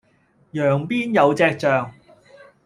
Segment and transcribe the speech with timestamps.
[0.53, 1.93] 羊邊有隻象